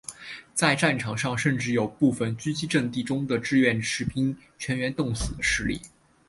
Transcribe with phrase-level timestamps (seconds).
[0.55, 5.79] 在战场上甚至有部分阻击阵地中的志愿兵士兵全员冻死的事例。